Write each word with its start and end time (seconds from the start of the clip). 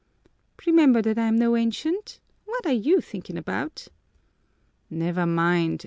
_""Remember 0.65 0.99
that 1.03 1.19
I'm 1.19 1.35
no 1.37 1.55
ancient! 1.55 2.19
What 2.45 2.65
are 2.65 2.71
you 2.73 3.01
thinking 3.01 3.37
about?" 3.37 3.87
"Never 4.89 5.27
mind! 5.27 5.79